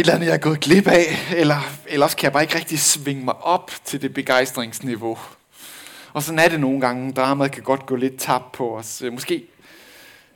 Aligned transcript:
eller 0.00 0.14
andet, 0.14 0.26
jeg 0.26 0.34
er 0.34 0.38
gået 0.38 0.60
glip 0.60 0.88
af, 0.88 1.32
eller 1.36 1.70
ellers 1.86 2.14
kan 2.14 2.24
jeg 2.24 2.32
bare 2.32 2.42
ikke 2.42 2.58
rigtig 2.58 2.80
svinge 2.80 3.24
mig 3.24 3.34
op 3.36 3.70
til 3.84 4.02
det 4.02 4.14
begejstringsniveau. 4.14 5.18
Og 6.12 6.22
sådan 6.22 6.38
er 6.38 6.48
det 6.48 6.60
nogle 6.60 6.80
gange. 6.80 7.12
Dramaet 7.12 7.52
kan 7.52 7.62
godt 7.62 7.86
gå 7.86 7.96
lidt 7.96 8.18
tabt 8.18 8.52
på 8.52 8.76
os. 8.76 9.02
Øh, 9.02 9.12
måske 9.12 9.44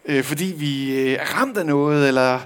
øh, 0.04 0.24
fordi 0.24 0.44
vi 0.44 1.00
øh, 1.00 1.12
er 1.12 1.24
ramt 1.24 1.58
af 1.58 1.66
noget, 1.66 2.08
eller 2.08 2.40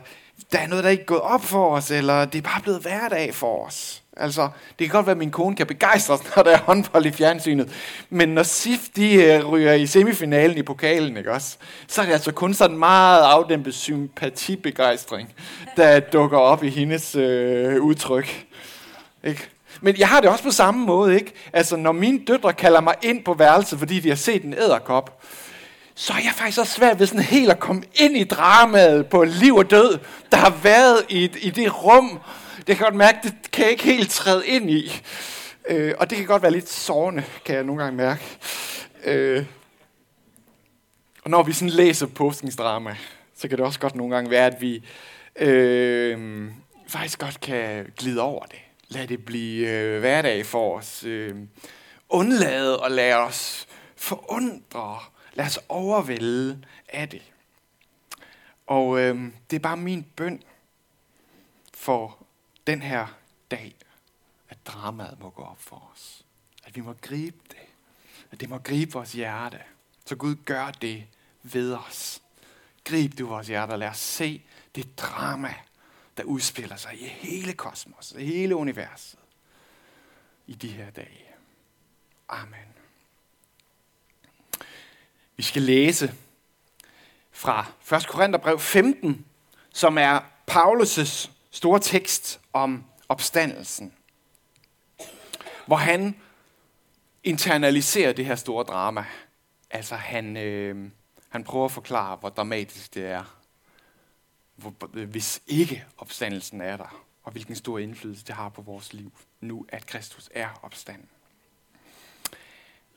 der 0.53 0.59
er 0.59 0.67
noget, 0.67 0.85
der 0.85 0.91
ikke 0.91 1.03
er 1.03 1.07
gået 1.07 1.21
op 1.21 1.45
for 1.45 1.77
os, 1.77 1.91
eller 1.91 2.25
det 2.25 2.39
er 2.39 2.43
bare 2.43 2.61
blevet 2.62 2.80
hverdag 2.80 3.35
for 3.35 3.66
os. 3.66 4.03
Altså, 4.19 4.48
det 4.79 4.87
kan 4.87 4.89
godt 4.89 5.07
være, 5.07 5.12
at 5.12 5.19
min 5.19 5.30
kone 5.30 5.57
kan 5.57 5.66
begejstres, 5.66 6.21
når 6.37 6.43
der 6.43 6.51
er 6.51 6.59
håndbold 6.59 7.07
i 7.07 7.11
fjernsynet. 7.11 7.69
Men 8.11 8.29
når 8.29 8.43
SIF 8.43 8.80
de 8.96 9.41
uh, 9.45 9.52
ryger 9.52 9.73
i 9.73 9.87
semifinalen 9.87 10.59
i 10.59 10.62
pokalen, 10.62 11.16
ikke 11.16 11.33
også, 11.33 11.57
så 11.89 12.01
er 12.01 12.07
det 12.07 12.12
altså 12.12 12.33
kun 12.33 12.55
sådan 12.55 12.79
meget 12.79 13.23
afdæmpet 13.23 13.75
sympatibegejstring, 13.75 15.34
der 15.77 16.01
dukker 16.01 16.39
op 16.39 16.65
i 16.65 16.69
hendes 16.69 17.15
øh, 17.15 17.83
udtryk. 17.83 18.47
Ikke? 19.25 19.48
Men 19.80 19.98
jeg 19.98 20.09
har 20.09 20.20
det 20.20 20.30
også 20.30 20.45
på 20.45 20.50
samme 20.50 20.87
måde, 20.87 21.14
ikke? 21.14 21.33
Altså, 21.53 21.77
når 21.77 21.92
mine 21.92 22.20
døtre 22.27 22.53
kalder 22.53 22.80
mig 22.80 22.95
ind 23.03 23.25
på 23.25 23.34
værelset, 23.34 23.78
fordi 23.78 24.00
de 24.00 24.09
har 24.09 24.16
set 24.16 24.42
en 24.42 24.55
æderkop, 24.55 25.23
så 25.95 26.12
er 26.12 26.16
jeg 26.25 26.33
faktisk 26.34 26.59
også 26.59 26.73
svært 26.73 26.98
ved 26.98 27.06
sådan 27.06 27.23
helt 27.23 27.50
at 27.50 27.61
komme 27.61 27.83
ind 27.95 28.16
i 28.16 28.25
dramaet 28.25 29.06
på 29.06 29.25
liv 29.25 29.56
og 29.56 29.70
død, 29.70 29.98
der 30.33 30.37
har 30.37 30.59
været 30.62 31.03
i, 31.09 31.30
i 31.41 31.50
det 31.50 31.84
rum. 31.84 32.20
Det 32.68 32.77
kan 32.77 32.84
godt 32.84 32.95
mærke, 32.95 33.18
det 33.22 33.50
kan 33.52 33.62
jeg 33.64 33.70
ikke 33.70 33.84
helt 33.84 34.10
træde 34.10 34.46
ind 34.46 34.70
i. 34.70 35.02
Øh, 35.68 35.95
og 35.98 36.10
det 36.10 36.18
kan 36.18 36.27
godt 36.27 36.42
være 36.42 36.52
lidt 36.52 36.68
sårende, 36.68 37.24
kan 37.44 37.54
jeg 37.54 37.64
nogle 37.64 37.82
gange 37.82 37.96
mærke. 37.96 38.22
Øh, 39.04 39.44
og 41.24 41.30
når 41.30 41.42
vi 41.42 41.52
sådan 41.52 41.70
læser 41.70 42.06
påskningsdrama, 42.06 42.96
så 43.36 43.48
kan 43.48 43.58
det 43.58 43.66
også 43.66 43.80
godt 43.80 43.94
nogle 43.94 44.14
gange 44.14 44.30
være, 44.30 44.46
at 44.46 44.60
vi 44.60 44.84
øh, 45.36 46.50
faktisk 46.88 47.18
godt 47.18 47.41
kan 47.41 47.92
glide 47.96 48.20
over 48.20 48.44
det. 48.44 48.58
Lad 48.88 49.06
det 49.06 49.24
blive 49.24 49.69
øh, 49.69 50.00
hverdag 50.00 50.47
for 50.47 50.78
os. 50.78 51.05
Øh, 51.05 51.36
undlade 52.08 52.80
og 52.80 52.91
lade 52.91 53.16
os 53.16 53.66
forundre 53.97 54.98
Lad 55.34 55.47
os 55.47 55.58
overvælde 55.69 56.64
af 56.88 57.08
det. 57.08 57.22
Og 58.66 58.98
øh, 58.98 59.19
det 59.50 59.56
er 59.56 59.60
bare 59.60 59.77
min 59.77 60.06
bøn 60.16 60.42
for 61.75 62.17
den 62.69 62.83
her 62.83 63.06
dag, 63.50 63.74
at 64.48 64.66
dramaet 64.66 65.20
må 65.20 65.30
gå 65.30 65.42
op 65.42 65.62
for 65.62 65.91
os. 65.92 66.24
At 66.64 66.77
vi 66.77 66.80
må 66.80 66.92
gribe 66.92 67.38
det. 67.48 67.66
At 68.30 68.41
det 68.41 68.48
må 68.48 68.58
gribe 68.58 68.92
vores 68.92 69.12
hjerte. 69.12 69.60
Så 70.06 70.16
Gud 70.16 70.36
gør 70.44 70.70
det 70.70 71.06
ved 71.42 71.75
os. 71.75 72.22
Grib 72.84 73.19
du 73.19 73.27
vores 73.27 73.47
hjerte 73.47 73.70
og 73.70 73.78
lad 73.78 73.88
os 73.88 73.98
se 73.98 74.42
det 74.75 74.98
drama, 74.98 75.55
der 76.16 76.25
udspiller 76.25 76.77
sig 76.77 77.00
i 77.00 77.05
hele 77.05 77.52
kosmos, 77.52 78.14
i 78.19 78.25
hele 78.25 78.56
universet 78.56 79.19
i 80.47 80.55
de 80.55 80.69
her 80.69 80.91
dage. 80.91 81.25
Amen. 82.28 82.75
Vi 85.36 85.42
skal 85.42 85.62
læse 85.62 86.14
fra 87.30 87.72
1. 87.97 88.06
Korintherbrev 88.08 88.58
15, 88.58 89.27
som 89.72 89.98
er 89.98 90.20
Paulus' 90.50 91.30
store 91.59 91.81
tekst 91.81 92.41
om 92.53 92.84
opstandelsen. 93.09 93.92
Hvor 95.67 95.77
han 95.77 96.17
internaliserer 97.25 98.12
det 98.12 98.27
her 98.27 98.34
store 98.34 98.65
drama. 98.65 99.05
Altså 99.70 99.97
han, 99.97 100.37
øh, 100.37 100.91
han 101.28 101.45
prøver 101.45 101.65
at 101.65 101.73
forklare, 101.73 102.17
hvor 102.17 102.28
dramatisk 102.28 102.95
det 102.95 103.06
er, 103.06 103.39
hvor, 104.56 104.87
hvis 105.05 105.42
ikke 105.47 105.84
opstandelsen 105.98 106.61
er 106.61 106.77
der, 106.77 107.05
og 107.23 107.33
hvilken 107.33 107.56
stor 107.56 107.78
indflydelse 107.78 108.25
det 108.27 108.34
har 108.34 108.48
på 108.48 108.62
vores 108.62 108.93
liv, 108.93 109.12
nu 109.41 109.67
at 109.69 109.87
Kristus 109.87 110.31
er 110.34 110.48
opstanden. 110.62 111.09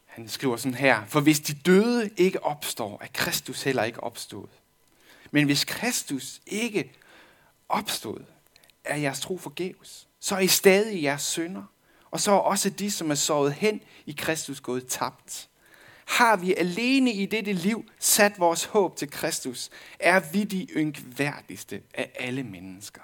Han 0.05 0.29
skriver 0.29 0.57
sådan 0.57 0.77
her, 0.77 1.05
for 1.05 1.21
hvis 1.21 1.39
de 1.39 1.53
døde 1.53 2.09
ikke 2.17 2.43
opstår, 2.43 2.97
er 3.01 3.07
Kristus 3.13 3.63
heller 3.63 3.83
ikke 3.83 4.03
opstået. 4.03 4.49
Men 5.31 5.45
hvis 5.45 5.65
Kristus 5.65 6.41
ikke 6.45 6.93
opstod, 7.69 8.25
er 8.83 8.95
jeres 8.95 9.19
tro 9.19 9.37
forgæves. 9.37 10.07
Så 10.19 10.35
er 10.35 10.39
I 10.39 10.47
stadig 10.47 11.03
jeres 11.03 11.21
synder, 11.21 11.63
og 12.11 12.19
så 12.19 12.31
er 12.31 12.37
også 12.37 12.69
de, 12.69 12.91
som 12.91 13.11
er 13.11 13.15
sovet 13.15 13.53
hen 13.53 13.81
i 14.05 14.15
Kristus, 14.17 14.61
gået 14.61 14.87
tabt. 14.87 15.49
Har 16.05 16.35
vi 16.35 16.53
alene 16.53 17.13
i 17.13 17.25
dette 17.25 17.53
liv 17.53 17.85
sat 17.99 18.39
vores 18.39 18.63
håb 18.63 18.95
til 18.95 19.11
Kristus, 19.11 19.69
er 19.99 20.21
vi 20.33 20.43
de 20.43 20.67
yngværdigste 20.75 21.81
af 21.93 22.11
alle 22.15 22.43
mennesker. 22.43 23.01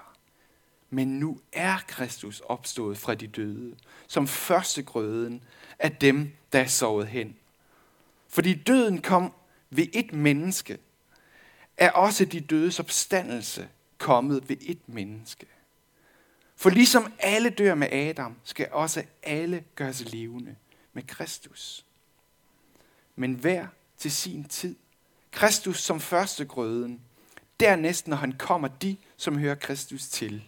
Men 0.90 1.08
nu 1.08 1.40
er 1.52 1.78
Kristus 1.88 2.40
opstået 2.40 2.98
fra 2.98 3.14
de 3.14 3.26
døde, 3.26 3.76
som 4.06 4.26
første 4.26 4.82
grøden 4.82 5.44
af 5.78 5.96
dem, 5.96 6.32
der 6.52 6.60
er 6.60 6.66
sovet 6.66 7.06
hen. 7.06 7.36
Fordi 8.28 8.54
døden 8.54 9.02
kom 9.02 9.32
ved 9.70 9.86
et 9.92 10.12
menneske, 10.12 10.78
er 11.76 11.90
også 11.90 12.24
de 12.24 12.40
dødes 12.40 12.80
opstandelse 12.80 13.68
kommet 13.98 14.48
ved 14.48 14.56
et 14.60 14.88
menneske. 14.88 15.46
For 16.60 16.70
ligesom 16.70 17.12
alle 17.18 17.50
dør 17.50 17.74
med 17.74 17.92
Adam, 17.92 18.36
skal 18.44 18.68
også 18.72 19.02
alle 19.22 19.64
gøres 19.76 20.00
levende 20.12 20.56
med 20.92 21.02
Kristus. 21.02 21.84
Men 23.16 23.34
hver 23.34 23.66
til 23.98 24.10
sin 24.10 24.44
tid. 24.44 24.76
Kristus 25.30 25.82
som 25.82 26.00
første 26.00 26.44
grøden. 26.44 27.00
Dernæst, 27.60 28.08
når 28.08 28.16
han 28.16 28.32
kommer, 28.32 28.68
de, 28.68 28.96
som 29.16 29.38
hører 29.38 29.54
Kristus 29.54 30.06
til. 30.06 30.42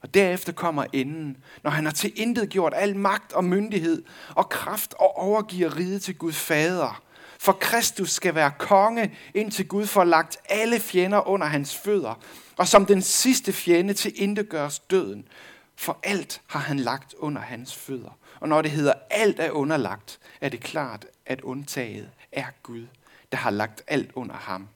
Og 0.00 0.14
derefter 0.14 0.52
kommer 0.52 0.84
enden, 0.92 1.36
når 1.62 1.70
han 1.70 1.84
har 1.84 1.92
til 1.92 2.12
intet 2.20 2.48
gjort 2.48 2.72
al 2.76 2.96
magt 2.96 3.32
og 3.32 3.44
myndighed 3.44 4.04
og 4.34 4.48
kraft 4.48 4.94
og 4.94 5.16
overgiver 5.16 5.76
riget 5.76 6.02
til 6.02 6.18
Gud 6.18 6.32
Fader. 6.32 7.02
For 7.38 7.52
Kristus 7.52 8.10
skal 8.10 8.34
være 8.34 8.52
konge, 8.58 9.16
indtil 9.34 9.68
Gud 9.68 9.86
får 9.86 10.04
lagt 10.04 10.36
alle 10.48 10.80
fjender 10.80 11.28
under 11.28 11.46
hans 11.46 11.76
fødder. 11.76 12.22
Og 12.56 12.68
som 12.68 12.86
den 12.86 13.02
sidste 13.02 13.52
fjende 13.52 13.94
til 13.94 14.12
intet 14.22 14.80
døden. 14.90 15.28
For 15.76 15.98
alt 16.02 16.40
har 16.46 16.60
han 16.60 16.78
lagt 16.78 17.14
under 17.18 17.42
hans 17.42 17.74
fødder. 17.74 18.18
Og 18.40 18.48
når 18.48 18.62
det 18.62 18.70
hedder 18.70 18.92
alt 19.10 19.40
er 19.40 19.50
underlagt, 19.50 20.18
er 20.40 20.48
det 20.48 20.60
klart, 20.60 21.06
at 21.26 21.40
undtaget 21.40 22.10
er 22.32 22.46
Gud, 22.62 22.86
der 23.32 23.38
har 23.38 23.50
lagt 23.50 23.82
alt 23.86 24.10
under 24.14 24.34
ham. 24.34 24.68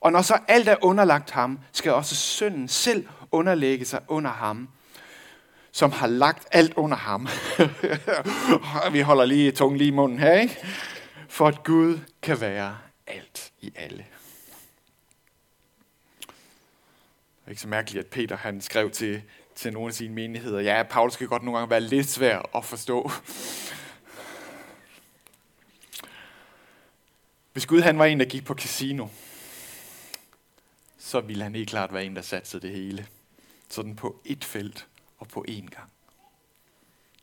Og 0.00 0.12
når 0.12 0.22
så 0.22 0.38
alt 0.48 0.68
er 0.68 0.76
underlagt 0.84 1.30
ham, 1.30 1.58
skal 1.72 1.92
også 1.92 2.14
sønnen 2.14 2.68
selv 2.68 3.06
underlægge 3.30 3.84
sig 3.84 4.00
under 4.08 4.30
ham, 4.30 4.68
som 5.72 5.92
har 5.92 6.06
lagt 6.06 6.46
alt 6.52 6.74
under 6.74 6.96
ham. 6.96 7.28
Vi 8.92 9.00
holder 9.00 9.24
lige 9.24 9.52
tungen 9.52 9.78
lige 9.78 9.88
i 9.88 9.94
munden 9.94 10.18
her, 10.18 10.40
ikke? 10.40 10.58
For 11.28 11.48
at 11.48 11.64
Gud 11.64 11.98
kan 12.22 12.40
være 12.40 12.78
alt 13.06 13.52
i 13.60 13.72
alle. 13.76 14.04
Det 17.42 17.46
er 17.46 17.50
ikke 17.50 17.62
så 17.62 17.68
mærkeligt, 17.68 18.04
at 18.04 18.10
Peter 18.10 18.36
han 18.36 18.60
skrev 18.60 18.90
til, 18.90 19.22
til 19.54 19.72
nogle 19.72 19.88
af 19.88 19.94
sine 19.94 20.14
menigheder, 20.14 20.60
ja, 20.60 20.82
Paulus 20.82 21.16
kan 21.16 21.28
godt 21.28 21.42
nogle 21.42 21.58
gange 21.58 21.70
være 21.70 21.80
lidt 21.80 22.08
svær 22.08 22.56
at 22.56 22.64
forstå. 22.64 23.10
Hvis 27.52 27.66
Gud 27.66 27.80
han 27.80 27.98
var 27.98 28.04
en, 28.04 28.20
der 28.20 28.26
gik 28.26 28.44
på 28.44 28.54
casino, 28.54 29.08
så 30.98 31.20
ville 31.20 31.42
han 31.42 31.54
ikke 31.54 31.70
klart 31.70 31.92
være 31.92 32.04
en, 32.04 32.16
der 32.16 32.22
satte 32.22 32.60
det 32.60 32.70
hele. 32.70 33.06
Sådan 33.68 33.96
på 33.96 34.20
et 34.24 34.44
felt 34.44 34.86
og 35.18 35.28
på 35.28 35.44
én 35.48 35.68
gang. 35.68 35.90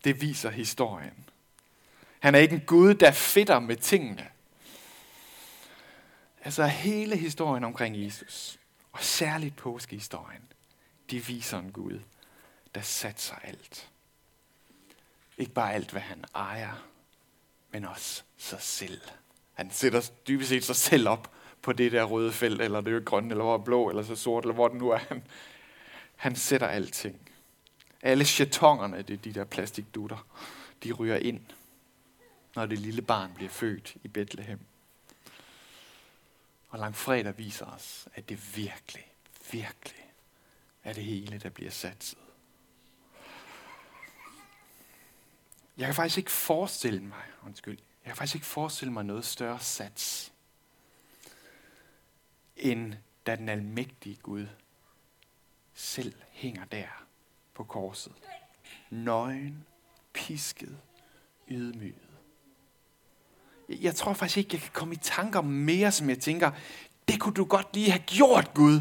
Det 0.04 0.22
viser 0.22 0.50
historien. 0.50 1.26
Han 2.20 2.36
er 2.36 2.40
ikke 2.40 2.56
en 2.56 2.62
Gud, 2.66 2.94
der 2.94 3.12
fitter 3.12 3.60
med 3.60 3.76
tingene. 3.76 4.28
Altså 6.44 6.66
hele 6.66 7.18
historien 7.18 7.64
omkring 7.64 8.06
Jesus, 8.06 8.59
og 8.92 9.04
særligt 9.04 9.56
påskehistorien, 9.56 10.52
de 11.12 11.26
viser 11.26 11.60
en 11.60 11.72
Gud, 11.72 12.00
der 12.76 12.82
satser 12.82 13.36
alt. 13.36 13.90
Ikke 15.38 15.52
bare 15.52 15.74
alt, 15.74 15.92
hvad 15.92 16.02
han 16.02 16.26
ejer, 16.36 16.86
men 17.72 17.86
også 17.86 18.24
sig 18.38 18.62
selv. 18.62 19.02
Han 19.54 19.72
sætter 19.72 20.12
dybest 20.28 20.50
set 20.50 20.64
sig 20.64 20.76
selv 20.76 21.08
op 21.08 21.32
på 21.62 21.74
det 21.74 21.92
der 21.92 22.04
røde 22.04 22.32
felt, 22.32 22.62
eller 22.62 22.82
det 22.82 22.96
er 22.96 23.00
grønne, 23.00 23.30
eller 23.30 23.44
hvor 23.44 23.54
er 23.54 23.64
blå, 23.64 23.90
eller 23.90 24.04
så 24.04 24.16
sort, 24.16 24.44
eller 24.44 24.54
hvor 24.54 24.68
det 24.68 24.78
nu 24.78 24.90
er. 24.90 24.98
Han, 24.98 25.24
han 26.16 26.36
sætter 26.36 26.68
alting. 26.68 27.30
Alle 28.02 28.26
chatongerne, 28.26 29.02
det 29.02 29.14
er 29.14 29.18
de 29.18 29.34
der 29.34 29.44
plastikdutter, 29.44 30.28
de 30.84 30.92
ryger 30.92 31.18
ind, 31.18 31.42
når 32.56 32.66
det 32.66 32.80
lille 32.80 33.02
barn 33.02 33.34
bliver 33.36 33.50
født 33.50 33.96
i 34.04 34.08
Bethlehem. 34.08 34.60
Og 36.70 36.80
langfredag 36.80 37.38
viser 37.38 37.66
os, 37.66 38.08
at 38.14 38.30
det 38.30 38.56
virkelig, 38.56 39.14
virkelig 39.52 40.14
er 40.84 40.94
det 40.94 41.04
hele, 41.04 41.38
der 41.38 41.50
bliver 41.50 41.72
satset. 41.72 42.20
Jeg 45.78 45.86
kan 45.86 45.96
faktisk 45.96 46.18
ikke 46.18 46.32
forestille 46.32 47.04
mig, 47.04 47.24
undskyld, 47.46 47.78
jeg 47.78 48.10
kan 48.10 48.16
faktisk 48.16 48.36
ikke 48.36 48.48
forestille 48.48 48.94
mig 48.94 49.06
noget 49.06 49.26
større 49.26 49.60
sats 49.60 50.34
end 52.56 52.94
da 53.26 53.36
den 53.36 53.50
almægtige 53.50 54.16
Gud 54.16 54.48
selv 55.74 56.22
hænger 56.30 56.66
der 56.66 57.06
på 57.54 57.64
korset. 57.64 58.14
Nøgen, 58.90 59.66
pisket, 60.14 60.82
ydmyget. 61.48 62.09
Jeg 63.70 63.96
tror 63.96 64.14
faktisk 64.14 64.38
ikke, 64.38 64.50
jeg 64.54 64.62
kan 64.62 64.72
komme 64.74 64.94
i 64.94 64.98
tanker 64.98 65.42
mere, 65.42 65.92
som 65.92 66.10
jeg 66.10 66.20
tænker, 66.20 66.52
det 67.08 67.20
kunne 67.20 67.34
du 67.34 67.46
godt 67.46 67.68
lige 67.74 67.92
have 67.92 68.04
gjort, 68.06 68.54
Gud, 68.54 68.80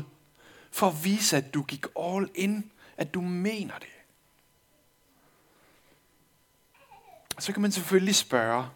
for 0.71 0.87
at 0.87 1.05
vise, 1.05 1.37
at 1.37 1.55
du 1.55 1.63
gik 1.63 1.87
all 2.01 2.29
in, 2.35 2.71
at 2.97 3.15
du 3.15 3.21
mener 3.21 3.79
det. 3.79 3.89
Og 7.37 7.43
så 7.43 7.53
kan 7.53 7.63
man 7.63 7.73
selvfølgelig 7.73 8.15
spørge, 8.15 8.67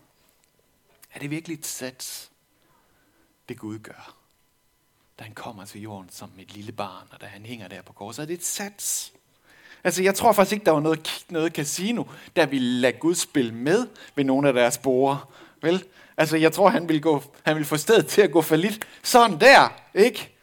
er 1.14 1.18
det 1.18 1.30
virkelig 1.30 1.58
et 1.58 1.66
sats, 1.66 2.30
det 3.48 3.58
Gud 3.58 3.78
gør? 3.78 4.16
Da 5.18 5.24
han 5.24 5.34
kommer 5.34 5.64
til 5.64 5.82
jorden 5.82 6.10
som 6.10 6.30
et 6.38 6.54
lille 6.54 6.72
barn, 6.72 7.08
og 7.10 7.20
da 7.20 7.26
han 7.26 7.46
hænger 7.46 7.68
der 7.68 7.82
på 7.82 7.92
korset, 7.92 8.22
er 8.22 8.26
det 8.26 8.34
et 8.34 8.44
sats? 8.44 9.12
Altså, 9.84 10.02
jeg 10.02 10.14
tror 10.14 10.32
faktisk 10.32 10.52
ikke, 10.52 10.64
der 10.64 10.70
var 10.70 10.80
noget, 10.80 11.26
noget 11.28 11.52
casino, 11.52 12.04
der 12.36 12.46
ville 12.46 12.80
lade 12.80 12.98
Gud 12.98 13.14
spille 13.14 13.54
med 13.54 13.86
ved 14.14 14.24
nogle 14.24 14.48
af 14.48 14.54
deres 14.54 14.78
borer. 14.78 15.32
Vel? 15.62 15.84
Altså, 16.16 16.36
jeg 16.36 16.52
tror, 16.52 16.68
han 16.68 16.88
vil, 16.88 17.02
gå, 17.02 17.22
han 17.42 17.56
vil 17.56 17.64
få 17.64 17.76
stedet 17.76 18.06
til 18.06 18.22
at 18.22 18.32
gå 18.32 18.42
for 18.42 18.56
lidt. 18.56 18.88
Sådan 19.02 19.40
der, 19.40 19.68
ikke? 19.94 20.36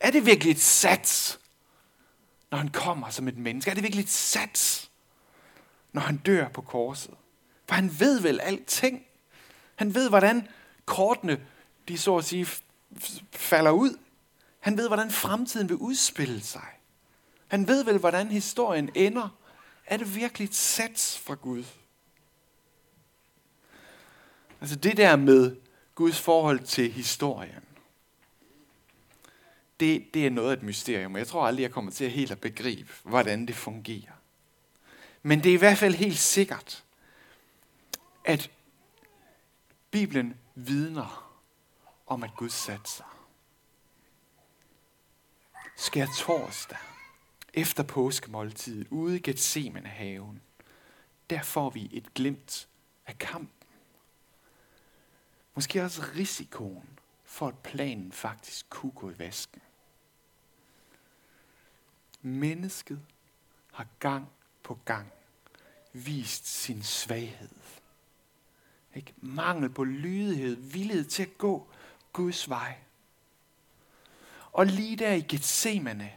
Er 0.00 0.10
det 0.10 0.26
virkelig 0.26 0.50
et 0.50 0.60
sats, 0.60 1.40
når 2.50 2.58
han 2.58 2.68
kommer 2.68 3.10
som 3.10 3.28
et 3.28 3.38
menneske? 3.38 3.70
Er 3.70 3.74
det 3.74 3.82
virkelig 3.82 4.02
et 4.02 4.10
sats, 4.10 4.90
når 5.92 6.00
han 6.00 6.16
dør 6.16 6.48
på 6.48 6.60
korset? 6.60 7.14
For 7.68 7.74
han 7.74 8.00
ved 8.00 8.20
vel 8.20 8.40
alting. 8.40 9.02
Han 9.76 9.94
ved, 9.94 10.08
hvordan 10.08 10.48
kortene, 10.84 11.40
de 11.88 11.98
så 11.98 12.16
at 12.16 12.24
sige, 12.24 12.46
falder 13.32 13.70
ud. 13.70 13.98
Han 14.60 14.76
ved, 14.76 14.88
hvordan 14.88 15.10
fremtiden 15.10 15.68
vil 15.68 15.76
udspille 15.76 16.40
sig. 16.42 16.66
Han 17.48 17.68
ved 17.68 17.84
vel, 17.84 17.98
hvordan 17.98 18.28
historien 18.28 18.90
ender. 18.94 19.28
Er 19.86 19.96
det 19.96 20.16
virkelig 20.16 20.44
et 20.44 20.54
sats 20.54 21.18
fra 21.18 21.34
Gud? 21.34 21.64
Altså 24.60 24.76
det 24.76 24.96
der 24.96 25.16
med 25.16 25.56
Guds 25.94 26.20
forhold 26.20 26.60
til 26.60 26.92
historien, 26.92 27.64
det, 29.80 30.14
det 30.14 30.26
er 30.26 30.30
noget 30.30 30.50
af 30.50 30.56
et 30.56 30.62
mysterium. 30.62 31.16
Jeg 31.16 31.26
tror 31.26 31.46
aldrig, 31.46 31.62
jeg 31.62 31.70
kommer 31.70 31.90
til 31.90 32.04
at 32.04 32.10
helt 32.10 32.30
at 32.30 32.40
begribe, 32.40 32.92
hvordan 33.02 33.46
det 33.46 33.56
fungerer. 33.56 34.12
Men 35.22 35.42
det 35.42 35.50
er 35.50 35.54
i 35.54 35.58
hvert 35.58 35.78
fald 35.78 35.94
helt 35.94 36.18
sikkert, 36.18 36.84
at 38.24 38.50
Bibelen 39.90 40.34
vidner 40.54 41.40
om, 42.06 42.22
at 42.22 42.30
Gud 42.36 42.48
satte 42.48 42.90
sig. 42.90 43.06
Skær 45.76 46.06
torsdag, 46.18 46.78
efter 47.54 47.82
påskemåltidet, 47.82 48.86
ude 48.90 49.16
i 49.16 49.20
Gethsemane 49.20 49.88
haven, 49.88 50.40
der 51.30 51.42
får 51.42 51.70
vi 51.70 51.90
et 51.92 52.14
glimt 52.14 52.68
af 53.06 53.18
kampen. 53.18 53.59
Måske 55.54 55.82
også 55.82 56.02
risikoen 56.16 56.98
for, 57.24 57.48
at 57.48 57.58
planen 57.58 58.12
faktisk 58.12 58.66
kunne 58.70 58.92
gå 58.92 59.10
i 59.10 59.18
vasken. 59.18 59.60
Mennesket 62.22 63.00
har 63.72 63.86
gang 63.98 64.28
på 64.62 64.78
gang 64.84 65.12
vist 65.92 66.48
sin 66.48 66.82
svaghed. 66.82 67.48
Ikke? 68.94 69.14
Mangel 69.16 69.70
på 69.70 69.84
lydighed, 69.84 70.56
villighed 70.56 71.04
til 71.04 71.22
at 71.22 71.38
gå 71.38 71.68
Guds 72.12 72.48
vej. 72.48 72.76
Og 74.52 74.66
lige 74.66 74.96
der 74.96 75.12
i 75.12 75.20
Gethsemane, 75.20 76.12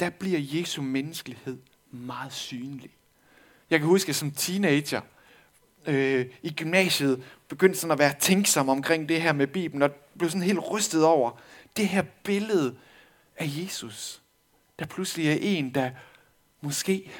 der 0.00 0.10
bliver 0.10 0.40
Jesu 0.42 0.82
menneskelighed 0.82 1.58
meget 1.90 2.32
synlig. 2.32 2.90
Jeg 3.70 3.78
kan 3.78 3.88
huske, 3.88 4.08
at 4.08 4.16
som 4.16 4.30
teenager 4.30 5.00
øh, 5.86 6.26
i 6.42 6.52
gymnasiet 6.52 7.24
begyndte 7.52 7.78
sådan 7.78 7.92
at 7.92 7.98
være 7.98 8.14
tænksom 8.20 8.68
omkring 8.68 9.08
det 9.08 9.22
her 9.22 9.32
med 9.32 9.46
Bibelen, 9.46 9.82
og 9.82 9.90
blev 10.18 10.30
sådan 10.30 10.42
helt 10.42 10.70
rystet 10.70 11.04
over 11.04 11.40
det 11.76 11.88
her 11.88 12.02
billede 12.24 12.76
af 13.36 13.46
Jesus, 13.46 14.22
der 14.78 14.86
pludselig 14.86 15.28
er 15.28 15.38
en, 15.40 15.74
der 15.74 15.90
måske 16.60 17.12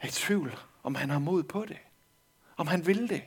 er 0.00 0.08
i 0.08 0.10
tvivl, 0.10 0.58
om 0.82 0.94
han 0.94 1.10
har 1.10 1.18
mod 1.18 1.42
på 1.42 1.64
det. 1.64 1.76
Om 2.56 2.66
han 2.66 2.86
vil 2.86 3.08
det. 3.08 3.22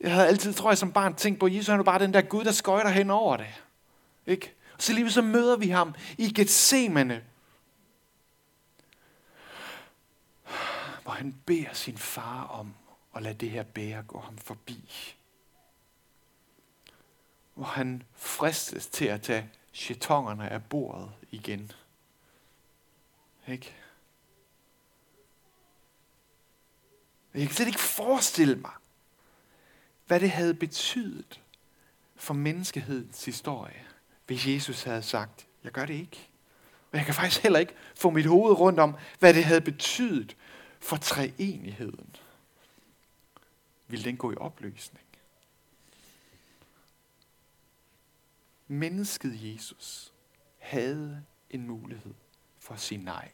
Jeg 0.00 0.12
havde 0.12 0.26
altid, 0.26 0.54
tror 0.54 0.70
jeg, 0.70 0.78
som 0.78 0.92
barn 0.92 1.14
tænkt 1.14 1.40
på, 1.40 1.46
at 1.46 1.54
Jesus 1.54 1.68
er 1.68 1.82
bare 1.82 1.98
den 1.98 2.14
der 2.14 2.22
Gud, 2.22 2.44
der 2.44 2.52
skøjter 2.52 2.90
hen 2.90 3.10
over 3.10 3.36
det. 3.36 3.62
Ikke? 4.26 4.54
Og 4.74 4.82
så 4.82 4.92
lige 4.92 5.10
så 5.10 5.22
møder 5.22 5.56
vi 5.56 5.68
ham 5.68 5.94
i 6.18 6.32
Gethsemane, 6.32 7.24
hvor 11.02 11.12
han 11.12 11.34
beder 11.46 11.72
sin 11.72 11.98
far 11.98 12.44
om 12.44 12.74
og 13.14 13.22
lade 13.22 13.34
det 13.34 13.50
her 13.50 13.62
bære 13.62 14.02
gå 14.02 14.18
ham 14.20 14.38
forbi. 14.38 15.14
Hvor 17.54 17.64
han 17.64 18.02
fristes 18.14 18.86
til 18.86 19.04
at 19.04 19.22
tage 19.22 19.50
chetongerne 19.74 20.48
af 20.48 20.64
bordet 20.64 21.12
igen. 21.30 21.72
Ikke? 23.48 23.74
Jeg 27.34 27.46
kan 27.46 27.54
slet 27.54 27.66
ikke 27.66 27.80
forestille 27.80 28.56
mig, 28.56 28.72
hvad 30.06 30.20
det 30.20 30.30
havde 30.30 30.54
betydet 30.54 31.40
for 32.16 32.34
menneskehedens 32.34 33.24
historie, 33.24 33.86
hvis 34.26 34.46
Jesus 34.46 34.82
havde 34.82 35.02
sagt, 35.02 35.46
jeg 35.64 35.72
gør 35.72 35.86
det 35.86 35.94
ikke. 35.94 36.28
Og 36.92 36.98
jeg 36.98 37.06
kan 37.06 37.14
faktisk 37.14 37.42
heller 37.42 37.58
ikke 37.58 37.74
få 37.94 38.10
mit 38.10 38.26
hoved 38.26 38.60
rundt 38.60 38.80
om, 38.80 38.96
hvad 39.18 39.34
det 39.34 39.44
havde 39.44 39.60
betydet 39.60 40.36
for 40.80 40.96
treenigheden. 40.96 42.16
Vil 43.94 44.04
den 44.04 44.16
gå 44.16 44.32
i 44.32 44.36
opløsning? 44.36 45.06
Mennesket 48.68 49.54
Jesus 49.54 50.12
havde 50.58 51.24
en 51.50 51.66
mulighed 51.66 52.14
for 52.58 52.74
at 52.74 52.80
sige 52.80 53.04
nej. 53.04 53.30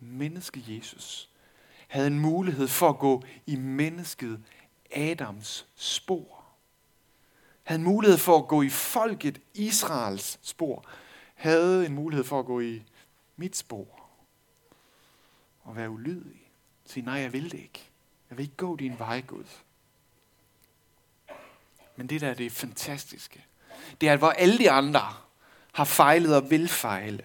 Mennesket 0.00 0.68
Jesus 0.68 1.30
havde 1.88 2.06
en 2.06 2.18
mulighed 2.18 2.68
for 2.68 2.88
at 2.88 2.98
gå 2.98 3.22
i 3.46 3.56
mennesket 3.56 4.44
Adams 4.90 5.66
spor. 5.74 6.44
Havde 7.62 7.78
en 7.80 7.84
mulighed 7.84 8.18
for 8.18 8.38
at 8.38 8.48
gå 8.48 8.62
i 8.62 8.68
folket 8.68 9.40
Israels 9.54 10.38
spor. 10.42 10.84
Havde 11.34 11.86
en 11.86 11.94
mulighed 11.94 12.24
for 12.24 12.40
at 12.40 12.46
gå 12.46 12.60
i 12.60 12.82
mit 13.36 13.56
spor. 13.56 14.08
Og 15.62 15.76
være 15.76 15.90
ulydig. 15.90 16.50
Sige, 16.84 17.04
nej, 17.04 17.14
jeg 17.14 17.32
vil 17.32 17.52
det 17.52 17.58
ikke. 17.58 17.90
Jeg 18.34 18.38
vil 18.38 18.44
ikke 18.44 18.56
gå 18.56 18.76
din 18.76 18.98
vej, 18.98 19.20
Gud. 19.20 19.44
Men 21.96 22.06
det 22.06 22.20
der 22.20 22.28
er 22.30 22.34
det 22.34 22.52
fantastiske. 22.52 23.44
Det 24.00 24.08
er, 24.08 24.12
at 24.12 24.18
hvor 24.18 24.30
alle 24.30 24.58
de 24.58 24.70
andre 24.70 25.16
har 25.72 25.84
fejlet 25.84 26.36
og 26.36 26.50
vil 26.50 26.68
fejle, 26.68 27.24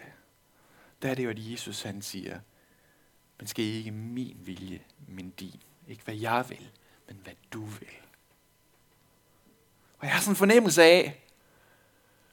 der 1.01 1.09
er 1.11 1.15
det 1.15 1.23
jo, 1.23 1.29
at 1.29 1.51
Jesus 1.51 1.81
han 1.81 2.01
siger, 2.01 2.39
men 3.37 3.47
skal 3.47 3.65
ikke 3.65 3.91
min 3.91 4.37
vilje, 4.39 4.81
men 5.07 5.29
din. 5.29 5.61
Ikke 5.87 6.03
hvad 6.03 6.15
jeg 6.15 6.45
vil, 6.49 6.69
men 7.07 7.19
hvad 7.23 7.33
du 7.53 7.65
vil. 7.65 7.89
Og 9.99 10.05
jeg 10.05 10.13
har 10.13 10.21
sådan 10.21 10.31
en 10.31 10.35
fornemmelse 10.35 10.83
af, 10.83 11.23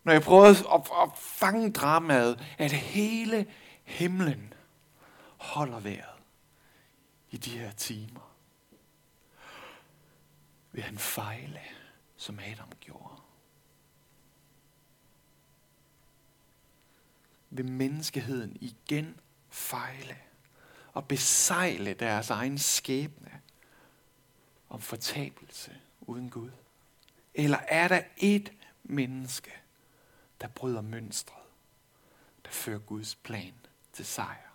når 0.05 0.13
jeg 0.13 0.23
prøver 0.23 0.45
at, 0.45 0.91
at 1.03 1.19
fange 1.19 1.73
dramaet, 1.73 2.45
at 2.59 2.73
hele 2.73 3.47
himlen 3.85 4.53
holder 5.37 5.81
vejret 5.81 6.23
i 7.31 7.37
de 7.37 7.59
her 7.59 7.73
timer. 7.73 8.26
Vil 10.77 10.85
han 10.85 10.99
fejle, 10.99 11.61
som 12.17 12.39
Adam 12.39 12.73
gjorde? 12.81 13.17
Vil 17.51 17.65
menneskeheden 17.65 18.57
igen 18.61 19.21
fejle 19.51 20.19
og 20.93 21.09
besejle 21.09 21.95
deres 21.95 22.31
egen 22.31 22.59
skæbne 22.59 23.43
om 24.69 24.81
fortabelse 24.81 25.81
uden 26.01 26.31
Gud? 26.31 26.51
Eller 27.35 27.59
er 27.59 27.89
der 27.89 28.03
et 28.17 28.53
menneske, 28.85 29.53
der 30.41 30.49
bryder 30.49 30.81
mønstret, 30.81 31.45
der 32.45 32.51
fører 32.51 32.79
Guds 32.79 33.15
plan 33.15 33.55
til 33.93 34.07
sejr? 34.07 34.51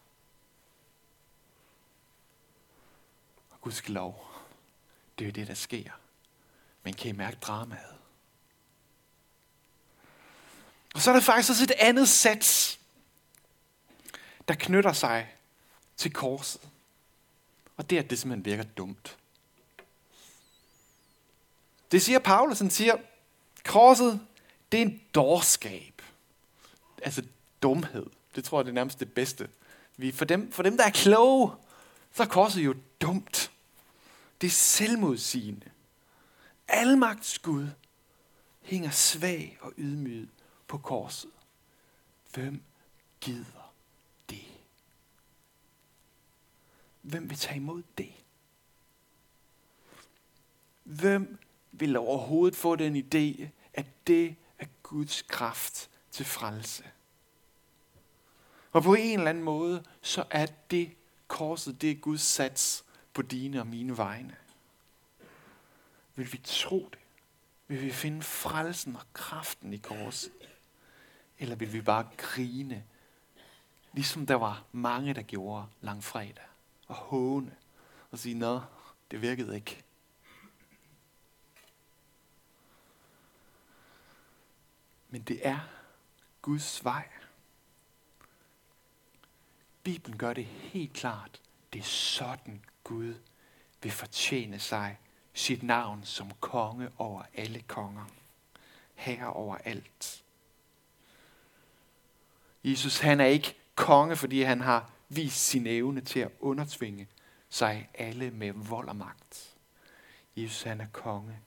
Og 3.50 3.62
Guds 3.62 3.90
lov, 3.90 4.28
det 5.20 5.28
er 5.28 5.32
det, 5.32 5.48
der 5.48 5.54
sker. 5.54 6.01
Men 6.84 6.94
kan 6.94 7.10
I 7.10 7.12
mærke 7.12 7.38
dramaet? 7.42 7.98
Og 10.94 11.02
så 11.02 11.10
er 11.10 11.14
der 11.14 11.22
faktisk 11.22 11.50
også 11.50 11.64
et 11.64 11.72
andet 11.72 12.10
sats, 12.10 12.80
der 14.48 14.54
knytter 14.54 14.94
sig 14.94 15.36
til 15.98 16.14
korset. 16.14 16.62
Og 17.78 17.90
det 17.90 17.96
er, 17.96 18.04
at 18.04 18.10
det 18.10 18.20
simpelthen 18.20 18.46
virker 18.46 18.64
dumt. 18.64 19.18
Det 21.92 22.02
siger 22.02 22.20
Paulus, 22.20 22.60
han 22.60 22.70
siger, 22.70 22.96
korset, 23.66 24.28
det 24.72 24.78
er 24.78 24.82
en 24.82 25.02
dårskab. 25.16 26.02
altså 27.04 27.24
dumhed. 27.62 28.06
Det 28.36 28.44
tror 28.44 28.60
jeg, 28.60 28.66
det 28.66 28.72
er 28.72 28.76
nærmest 28.76 29.00
det 29.00 29.14
bedste. 29.14 29.50
Vi, 29.98 30.12
for, 30.12 30.26
dem, 30.26 30.52
for 30.52 30.64
dem, 30.64 30.78
der 30.78 30.84
er 30.84 30.90
kloge, 30.90 31.52
så 32.14 32.24
er 32.24 32.28
korset 32.28 32.66
jo 32.66 32.76
dumt. 33.02 33.52
Det 34.42 34.48
er 34.48 34.52
selvmodsigende. 34.52 35.71
Almagts 36.74 37.40
Gud 37.40 37.68
hænger 38.62 38.90
svag 38.90 39.58
og 39.62 39.74
ydmyg 39.78 40.30
på 40.68 40.78
korset. 40.78 41.32
Hvem 42.34 42.64
gider 43.22 43.74
det? 44.30 44.46
Hvem 47.02 47.30
vil 47.30 47.38
tage 47.38 47.56
imod 47.56 47.84
det? 47.98 48.14
Hvem 50.84 51.38
vil 51.72 51.98
overhovedet 51.98 52.56
få 52.56 52.76
den 52.76 52.96
idé, 52.96 53.48
at 53.74 53.86
det 54.08 54.36
er 54.60 54.66
Guds 54.84 55.22
kraft 55.22 55.90
til 56.12 56.26
frelse? 56.26 56.84
Og 58.72 58.84
på 58.84 58.94
en 58.94 59.20
eller 59.20 59.30
anden 59.30 59.44
måde, 59.44 59.84
så 60.02 60.24
er 60.30 60.46
det 60.46 60.96
korset, 61.28 61.82
det 61.82 61.92
er 61.92 61.96
Guds 61.96 62.22
sats 62.22 62.86
på 63.14 63.22
dine 63.22 63.60
og 63.60 63.68
mine 63.68 63.98
vegne. 63.98 64.36
Vil 66.16 66.34
vi 66.34 66.42
tro 66.44 66.90
det? 66.92 67.00
Vil 67.68 67.82
vi 67.82 67.92
finde 67.92 68.22
frelsen 68.22 68.96
og 68.96 69.02
kraften 69.14 69.74
i 69.74 69.78
korset? 69.78 70.32
Eller 71.40 71.56
vil 71.56 71.74
vi 71.74 71.82
bare 71.82 72.10
grine, 72.18 72.84
ligesom 73.94 74.26
der 74.26 74.36
var 74.36 74.66
mange, 74.72 75.14
der 75.14 75.22
gjorde 75.22 75.68
langfredag, 75.82 76.46
og 76.88 76.96
håne 76.96 77.56
og 78.12 78.20
sige, 78.20 78.36
nå, 78.36 78.62
det 79.12 79.22
virkede 79.22 79.56
ikke. 79.56 79.84
Men 85.10 85.22
det 85.22 85.48
er 85.48 85.60
Guds 86.42 86.84
vej. 86.84 87.10
Bibelen 89.84 90.18
gør 90.18 90.34
det 90.34 90.46
helt 90.46 90.94
klart. 90.94 91.42
Det 91.74 91.80
er 91.80 91.84
sådan 91.84 92.62
Gud 92.84 93.16
vil 93.82 93.92
fortjene 93.92 94.60
sig 94.60 95.00
sit 95.34 95.64
navn 95.64 96.04
som 96.04 96.32
konge 96.40 96.90
over 96.98 97.24
alle 97.34 97.62
konger. 97.62 98.06
Herre 98.94 99.34
over 99.34 99.58
alt. 99.58 100.24
Jesus 102.64 103.00
han 103.00 103.20
er 103.20 103.26
ikke 103.26 103.56
konge, 103.76 104.16
fordi 104.16 104.42
han 104.42 104.62
har 104.62 104.92
vist 105.10 105.48
sin 105.48 105.68
evne 105.68 106.02
til 106.02 106.20
at 106.20 106.32
undertvinge 106.40 107.08
sig 107.50 107.90
alle 107.94 108.32
med 108.32 108.54
vold 108.54 108.90
og 108.90 108.96
magt. 108.96 109.56
Jesus 110.36 110.64
han 110.64 110.82
er 110.82 110.88
konge, 110.94 111.40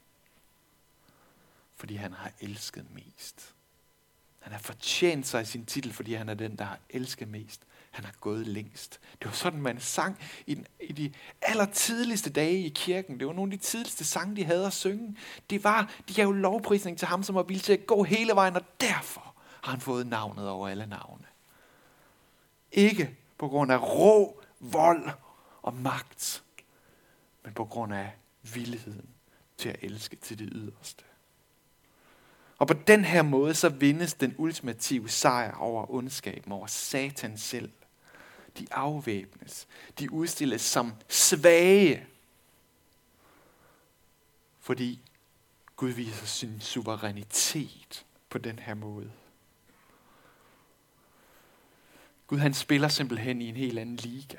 fordi 1.76 1.94
han 1.94 2.12
har 2.12 2.32
elsket 2.40 2.86
mest. 2.94 3.54
Han 4.40 4.52
har 4.52 4.60
fortjent 4.60 5.26
sig 5.26 5.46
sin 5.46 5.66
titel, 5.66 5.92
fordi 5.92 6.14
han 6.14 6.28
er 6.28 6.34
den, 6.34 6.56
der 6.56 6.64
har 6.64 6.78
elsket 6.90 7.28
mest. 7.28 7.62
Han 7.94 8.04
har 8.04 8.14
gået 8.20 8.46
længst. 8.46 9.00
Det 9.18 9.26
var 9.26 9.32
sådan, 9.32 9.62
man 9.62 9.80
sang 9.80 10.18
i, 10.46 10.54
den, 10.54 10.66
i 10.80 10.92
de 10.92 11.12
allertidligste 11.42 12.30
dage 12.30 12.58
i 12.58 12.68
kirken. 12.68 13.18
Det 13.20 13.26
var 13.26 13.32
nogle 13.32 13.52
af 13.52 13.58
de 13.58 13.64
tidligste 13.64 14.04
sange, 14.04 14.36
de 14.36 14.44
havde 14.44 14.66
at 14.66 14.72
synge. 14.72 15.16
Det 15.50 15.64
var, 15.64 15.94
de 16.08 16.14
gav 16.14 16.32
lovprisning 16.32 16.98
til 16.98 17.08
ham, 17.08 17.22
som 17.22 17.34
var 17.34 17.42
villig 17.42 17.64
til 17.64 17.72
at 17.72 17.86
gå 17.86 18.02
hele 18.02 18.32
vejen, 18.32 18.56
og 18.56 18.62
derfor 18.80 19.34
har 19.62 19.70
han 19.70 19.80
fået 19.80 20.06
navnet 20.06 20.48
over 20.48 20.68
alle 20.68 20.86
navne. 20.86 21.24
Ikke 22.72 23.16
på 23.38 23.48
grund 23.48 23.72
af 23.72 23.82
rå 23.82 24.42
vold 24.60 25.10
og 25.62 25.74
magt, 25.74 26.42
men 27.44 27.54
på 27.54 27.64
grund 27.64 27.94
af 27.94 28.10
villigheden 28.54 29.08
til 29.58 29.68
at 29.68 29.76
elske 29.82 30.16
til 30.16 30.38
det 30.38 30.48
yderste. 30.52 31.04
Og 32.58 32.66
på 32.66 32.74
den 32.74 33.04
her 33.04 33.22
måde, 33.22 33.54
så 33.54 33.68
vindes 33.68 34.14
den 34.14 34.34
ultimative 34.38 35.08
sejr 35.08 35.56
over 35.56 35.90
ondskaben, 35.90 36.52
over 36.52 36.66
Satan 36.66 37.38
selv. 37.38 37.72
De 38.58 38.66
afvæbnes. 38.70 39.68
De 39.98 40.12
udstilles 40.12 40.60
som 40.60 40.92
svage. 41.08 42.06
Fordi 44.60 45.00
Gud 45.76 45.90
viser 45.90 46.26
sin 46.26 46.60
suverænitet 46.60 48.06
på 48.28 48.38
den 48.38 48.58
her 48.58 48.74
måde. 48.74 49.12
Gud 52.26 52.38
han 52.38 52.54
spiller 52.54 52.88
simpelthen 52.88 53.42
i 53.42 53.48
en 53.48 53.56
helt 53.56 53.78
anden 53.78 53.96
liga. 53.96 54.38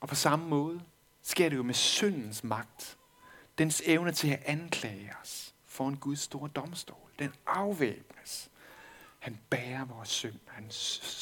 Og 0.00 0.08
på 0.08 0.14
samme 0.14 0.48
måde 0.48 0.82
sker 1.22 1.48
det 1.48 1.56
jo 1.56 1.62
med 1.62 1.74
syndens 1.74 2.44
magt. 2.44 2.98
Dens 3.58 3.82
evne 3.84 4.12
til 4.12 4.28
at 4.28 4.42
anklage 4.44 5.12
os 5.22 5.54
for 5.66 5.88
en 5.88 5.96
Guds 5.96 6.20
store 6.20 6.48
domstol. 6.48 7.10
Den 7.18 7.32
afvæbnes. 7.46 8.50
Han 9.26 9.38
bærer 9.50 9.84
vores 9.84 10.08
synd. 10.08 10.38
Han, 10.46 10.70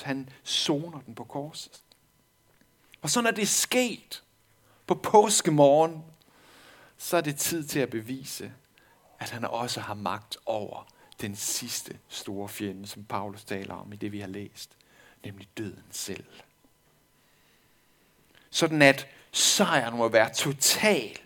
han 0.05 0.29
soner 0.43 1.01
den 1.01 1.15
på 1.15 1.25
korset. 1.25 1.83
Og 3.03 3.11
så 3.11 3.21
når 3.21 3.31
det 3.31 3.43
er 3.43 3.47
sket 3.47 4.23
på 4.87 4.95
påskemorgen, 4.95 6.05
så 6.99 7.17
er 7.17 7.21
det 7.21 7.37
tid 7.37 7.65
til 7.65 7.79
at 7.79 7.91
bevise, 7.91 8.53
at 9.19 9.31
han 9.31 9.45
også 9.45 9.81
har 9.81 9.95
magt 9.95 10.37
over 10.47 10.87
den 11.21 11.37
sidste 11.37 11.99
store 12.09 12.49
fjende, 12.49 12.87
som 12.87 13.05
Paulus 13.05 13.45
taler 13.45 13.75
om 13.75 13.93
i 13.93 13.97
det, 13.97 14.13
vi 14.13 14.21
har 14.21 14.29
læst, 14.29 14.77
nemlig 15.25 15.49
døden 15.57 15.85
selv. 15.91 16.27
Sådan 18.51 18.83
at 18.83 19.07
sejren 19.33 19.97
må 19.97 20.09
være 20.09 20.35
total, 20.35 21.19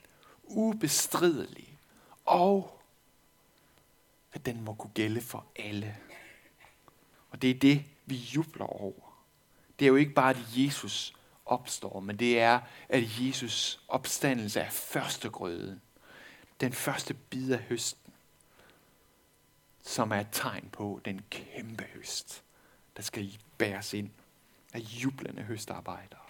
ubestridelig, 0.45 1.79
og 2.25 2.81
at 4.33 4.47
den 4.47 4.65
må 4.65 4.75
kunne 4.75 4.93
gælde 4.95 5.21
for 5.21 5.47
alle. 5.57 5.97
Og 7.31 7.43
det 7.43 7.51
er 7.51 7.55
det, 7.55 7.85
vi 8.07 8.17
jubler 8.17 8.67
over. 8.67 9.25
Det 9.79 9.85
er 9.85 9.89
jo 9.89 9.97
ikke 9.97 10.15
bare, 10.15 10.31
at 10.31 10.39
Jesus 10.57 11.15
opstår, 11.47 12.01
men 12.01 12.17
det 12.17 12.41
er, 12.41 12.61
at 12.89 13.21
Jesus 13.21 13.81
opstandelse 13.89 14.61
er 14.61 14.71
første 14.71 15.31
grøden. 15.31 15.83
Den 16.61 16.73
første 16.73 17.15
bid 17.15 17.53
af 17.53 17.59
høsten 17.59 18.09
som 19.89 20.11
er 20.11 20.21
et 20.21 20.29
tegn 20.33 20.69
på 20.73 21.01
den 21.05 21.21
kæmpe 21.31 21.85
høst, 21.85 22.43
der 22.97 23.03
skal 23.03 23.39
bæres 23.59 23.95
ind 23.95 24.11
af 24.73 24.79
jublende 24.79 25.43
høstarbejdere. 25.43 26.21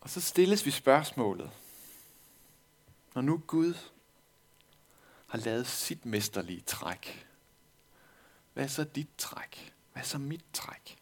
Og 0.00 0.10
så 0.10 0.20
stilles 0.20 0.66
vi 0.66 0.70
spørgsmålet. 0.70 1.50
Når 3.20 3.24
nu 3.26 3.42
Gud 3.46 3.74
har 5.26 5.38
lavet 5.38 5.66
sit 5.66 6.06
mesterlige 6.06 6.60
træk, 6.60 7.26
hvad 8.52 8.64
er 8.64 8.68
så 8.68 8.84
dit 8.84 9.08
træk? 9.18 9.74
Hvad 9.92 10.02
er 10.02 10.06
så 10.06 10.18
mit 10.18 10.44
træk? 10.52 10.98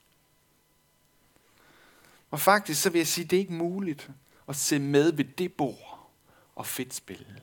Og 2.31 2.41
faktisk 2.41 2.83
så 2.83 2.91
vil 2.91 2.99
jeg 2.99 3.07
sige, 3.07 3.25
at 3.25 3.31
det 3.31 3.37
er 3.37 3.41
ikke 3.41 3.53
muligt 3.53 4.11
at 4.49 4.57
se 4.57 4.79
med 4.79 5.13
ved 5.13 5.25
det 5.25 5.53
bord 5.53 6.11
og 6.55 6.67
fedt 6.67 6.95
spille. 6.95 7.43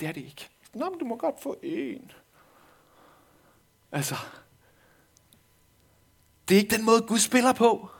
Det 0.00 0.08
er 0.08 0.12
det 0.12 0.24
ikke. 0.24 0.48
Nå, 0.74 0.90
men 0.90 0.98
du 0.98 1.04
må 1.04 1.16
godt 1.16 1.42
få 1.42 1.58
en. 1.62 2.12
Altså, 3.92 4.16
det 6.48 6.54
er 6.54 6.58
ikke 6.60 6.76
den 6.76 6.84
måde, 6.84 7.02
Gud 7.02 7.18
spiller 7.18 7.52
på. 7.52 7.90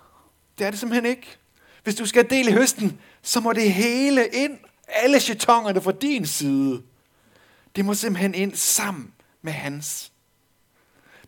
Det 0.59 0.67
er 0.67 0.71
det 0.71 0.81
simpelthen 0.81 1.11
ikke. 1.11 1.39
Hvis 1.83 1.95
du 1.95 2.07
skal 2.07 2.31
dele 2.31 2.53
høsten, 2.53 3.01
så 3.23 3.41
må 3.41 3.53
det 3.53 3.73
hele 3.73 4.29
ind. 4.29 4.59
Alle 4.89 5.21
jetongerne 5.29 5.81
fra 5.81 5.93
din 5.93 6.27
side. 6.27 6.83
Det 7.77 7.85
må 7.85 7.95
simpelthen 7.95 8.35
ind 8.35 8.55
sammen 8.55 9.13
med 9.43 9.53
hans. 9.53 10.13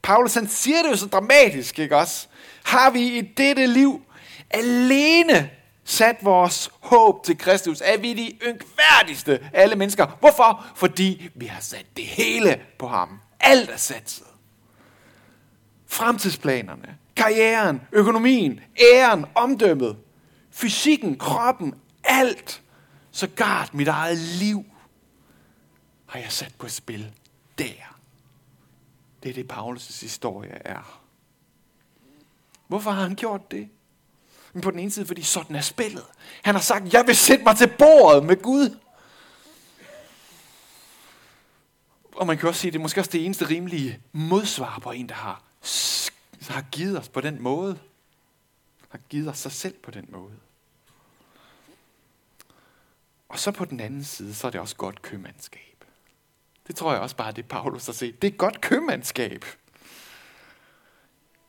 Paulus 0.02 0.35
han 0.35 0.49
siger 0.49 0.83
det 0.83 0.90
jo 0.90 0.97
så 0.97 1.07
dramatisk, 1.07 1.79
ikke 1.79 1.97
også? 1.97 2.26
Har 2.64 2.90
vi 2.90 3.19
i 3.19 3.21
dette 3.21 3.67
liv 3.67 4.02
alene 4.50 5.50
sat 5.85 6.17
vores 6.23 6.71
håb 6.81 7.25
til 7.25 7.38
Kristus, 7.38 7.81
er 7.85 7.99
vi 7.99 8.14
de 8.14 8.38
yngværdigste 8.47 9.33
af 9.52 9.62
alle 9.62 9.76
mennesker. 9.76 10.07
Hvorfor? 10.21 10.67
Fordi 10.75 11.29
vi 11.35 11.47
har 11.47 11.61
sat 11.61 11.87
det 11.97 12.05
hele 12.05 12.61
på 12.79 12.88
ham. 12.88 13.21
Alt 13.40 13.71
er 13.71 13.76
satset. 13.76 14.26
Fremtidsplanerne, 15.87 16.97
karrieren, 17.17 17.81
økonomien, 17.93 18.61
æren, 18.95 19.26
omdømmet, 19.35 19.97
fysikken, 20.50 21.19
kroppen, 21.19 21.75
alt. 22.05 22.62
Så 23.12 23.26
gart 23.26 23.75
mit 23.75 23.88
eget 23.88 24.19
liv 24.19 24.64
har 26.07 26.19
jeg 26.19 26.33
sat 26.33 26.55
på 26.59 26.69
spil 26.69 27.12
der. 27.59 27.99
Det 29.23 29.29
er 29.29 29.35
det, 29.35 29.52
Paulus' 29.52 30.00
historie 30.00 30.62
er. 30.64 31.00
Hvorfor 32.67 32.90
har 32.90 33.02
han 33.02 33.14
gjort 33.14 33.50
det? 33.50 33.69
Men 34.52 34.62
på 34.62 34.71
den 34.71 34.79
ene 34.79 34.90
side, 34.90 35.07
fordi 35.07 35.23
sådan 35.23 35.57
er 35.57 35.61
spillet. 35.61 36.05
Han 36.43 36.55
har 36.55 36.62
sagt, 36.62 36.93
jeg 36.93 37.07
vil 37.07 37.17
sætte 37.17 37.45
mig 37.45 37.57
til 37.57 37.73
bordet 37.79 38.25
med 38.25 38.43
Gud. 38.43 38.79
Og 42.12 42.26
man 42.26 42.38
kan 42.38 42.49
også 42.49 42.61
sige, 42.61 42.71
det 42.71 42.79
er 42.79 42.83
måske 42.83 43.00
også 43.00 43.11
det 43.11 43.25
eneste 43.25 43.49
rimelige 43.49 44.00
modsvar 44.12 44.79
på 44.79 44.90
en, 44.90 45.09
der 45.09 45.14
har, 45.14 45.43
har 46.49 46.62
givet 46.62 46.99
os 46.99 47.09
på 47.09 47.21
den 47.21 47.43
måde. 47.43 47.79
Har 48.88 48.99
givet 48.99 49.29
os 49.29 49.38
sig 49.38 49.52
selv 49.52 49.75
på 49.83 49.90
den 49.90 50.07
måde. 50.09 50.37
Og 53.30 53.38
så 53.38 53.50
på 53.50 53.64
den 53.64 53.80
anden 53.80 54.04
side, 54.04 54.34
så 54.34 54.46
er 54.46 54.50
det 54.50 54.60
også 54.60 54.76
godt 54.76 55.02
købmandskab. 55.02 55.84
Det 56.66 56.76
tror 56.76 56.92
jeg 56.92 57.00
også 57.00 57.16
bare, 57.16 57.32
det 57.32 57.49
Paulus 57.49 57.87
har 57.87 57.92
set. 57.92 58.22
Det 58.22 58.32
er 58.32 58.37
godt 58.37 58.60
købmandskab. 58.60 59.44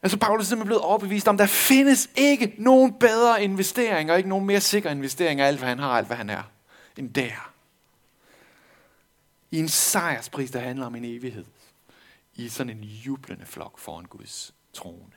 Altså 0.04 0.18
Paulus 0.18 0.46
er 0.46 0.50
simpelthen 0.50 0.68
blevet 0.68 0.82
overbevist 0.82 1.28
om, 1.28 1.38
der 1.38 1.46
findes 1.46 2.10
ikke 2.16 2.56
nogen 2.58 2.94
bedre 3.00 3.44
investering, 3.44 4.12
og 4.12 4.18
ikke 4.18 4.30
nogen 4.30 4.46
mere 4.46 4.62
sikker 4.62 4.90
investering 4.90 5.42
af 5.42 5.48
alt, 5.48 5.60
hvad 5.60 5.70
han 5.70 5.80
har, 5.80 5.90
alt, 5.90 6.08
hvad 6.08 6.18
han 6.18 6.30
er, 6.30 6.44
end 6.98 7.14
der. 7.14 7.54
I 9.52 9.60
en 9.60 9.70
sejrspris, 9.70 10.52
der 10.52 10.60
handler 10.60 10.86
om 10.86 10.96
en 10.96 11.06
evighed. 11.06 11.46
I 12.36 12.50
sådan 12.50 12.78
en 12.78 12.84
jublende 12.84 13.46
flok 13.46 13.80
foran 13.80 14.06
Guds 14.06 14.54
trone. 14.74 15.14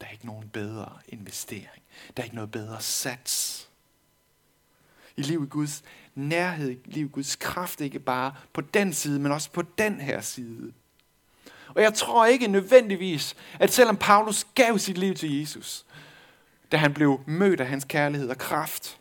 Der 0.00 0.06
er 0.06 0.10
ikke 0.10 0.26
nogen 0.26 0.48
bedre 0.48 0.92
investering. 1.08 1.82
Der 2.16 2.22
er 2.22 2.24
ikke 2.24 2.36
noget 2.36 2.50
bedre 2.50 2.80
sats. 2.80 3.68
I 5.16 5.22
liv 5.22 5.42
i 5.44 5.46
Guds 5.46 5.82
nærhed, 6.14 6.70
i 6.70 6.78
liv 6.84 7.06
i 7.06 7.08
Guds 7.08 7.36
kraft, 7.36 7.80
ikke 7.80 7.98
bare 7.98 8.34
på 8.52 8.60
den 8.60 8.92
side, 8.92 9.18
men 9.18 9.32
også 9.32 9.50
på 9.50 9.62
den 9.62 10.00
her 10.00 10.20
side. 10.20 10.72
Og 11.68 11.82
jeg 11.82 11.94
tror 11.94 12.26
ikke 12.26 12.46
nødvendigvis, 12.46 13.36
at 13.60 13.72
selvom 13.72 13.96
Paulus 13.96 14.46
gav 14.54 14.78
sit 14.78 14.98
liv 14.98 15.14
til 15.14 15.40
Jesus, 15.40 15.84
da 16.72 16.76
han 16.76 16.94
blev 16.94 17.20
mødt 17.26 17.60
af 17.60 17.66
hans 17.66 17.84
kærlighed 17.84 18.28
og 18.28 18.38
kraft, 18.38 18.98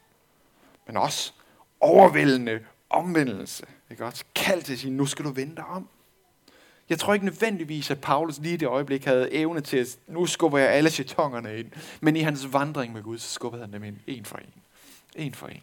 men 0.87 0.97
også 0.97 1.31
overvældende 1.79 2.59
omvendelse, 2.89 3.65
ikke 3.91 4.05
også? 4.05 4.23
Kald 4.35 4.61
til 4.61 4.79
sin, 4.79 4.97
nu 4.97 5.05
skal 5.05 5.25
du 5.25 5.29
vende 5.31 5.61
om. 5.61 5.89
Jeg 6.89 6.99
tror 6.99 7.13
ikke 7.13 7.25
nødvendigvis, 7.25 7.91
at 7.91 8.01
Paulus 8.01 8.39
lige 8.39 8.53
i 8.53 8.57
det 8.57 8.67
øjeblik 8.67 9.05
havde 9.05 9.33
evne 9.33 9.61
til, 9.61 9.77
at 9.77 9.97
nu 10.07 10.25
skubber 10.25 10.57
jeg 10.57 10.69
alle 10.69 10.89
chatongerne 10.89 11.59
ind. 11.59 11.71
Men 12.01 12.15
i 12.15 12.19
hans 12.19 12.53
vandring 12.53 12.93
med 12.93 13.03
Gud, 13.03 13.17
så 13.17 13.29
skubbede 13.29 13.61
han 13.63 13.73
dem 13.73 13.83
ind, 13.83 13.97
en 14.07 14.25
for 14.25 14.37
en. 14.37 14.53
En 15.15 15.33
for 15.33 15.47
en. 15.47 15.61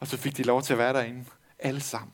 Og 0.00 0.06
så 0.06 0.16
fik 0.16 0.36
de 0.36 0.42
lov 0.42 0.62
til 0.62 0.72
at 0.72 0.78
være 0.78 0.92
derinde, 0.92 1.24
alle 1.58 1.80
sammen. 1.80 2.12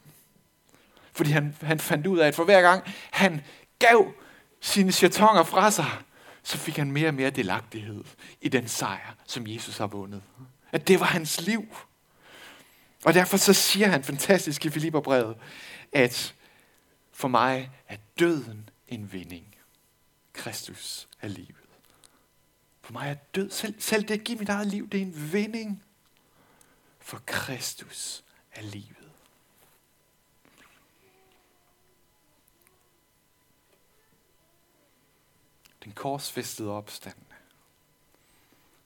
Fordi 1.12 1.30
han, 1.30 1.56
han 1.60 1.80
fandt 1.80 2.06
ud 2.06 2.18
af, 2.18 2.26
at 2.26 2.34
for 2.34 2.44
hver 2.44 2.62
gang 2.62 2.84
han 3.10 3.40
gav 3.78 4.12
sine 4.60 4.92
chatonger 4.92 5.42
fra 5.42 5.70
sig, 5.70 5.90
så 6.42 6.58
fik 6.58 6.76
han 6.76 6.92
mere 6.92 7.08
og 7.08 7.14
mere 7.14 7.30
delagtighed 7.30 8.04
i 8.40 8.48
den 8.48 8.68
sejr, 8.68 9.14
som 9.26 9.46
Jesus 9.46 9.78
har 9.78 9.86
vundet. 9.86 10.22
At 10.72 10.88
det 10.88 11.00
var 11.00 11.06
hans 11.06 11.40
liv. 11.40 11.76
Og 13.04 13.14
derfor 13.14 13.36
så 13.36 13.52
siger 13.52 13.88
han 13.88 14.04
fantastisk 14.04 14.64
i 14.64 14.70
Filipperbrevet, 14.70 15.36
at 15.92 16.34
for 17.12 17.28
mig 17.28 17.70
er 17.88 17.96
døden 18.18 18.68
en 18.88 19.12
vinding. 19.12 19.56
Kristus 20.32 21.08
er 21.20 21.28
livet. 21.28 21.56
For 22.82 22.92
mig 22.92 23.10
er 23.10 23.14
død, 23.14 23.50
selv, 23.50 23.74
selv 23.78 24.02
det 24.02 24.14
at 24.14 24.24
give 24.24 24.38
mit 24.38 24.48
eget 24.48 24.66
liv, 24.66 24.88
det 24.88 24.98
er 24.98 25.02
en 25.02 25.32
vinding. 25.32 25.82
For 27.06 27.22
Kristus 27.26 28.24
er 28.52 28.62
livet. 28.62 29.10
Den 35.84 35.92
korsfæstede 35.92 36.70
opstand. 36.70 37.16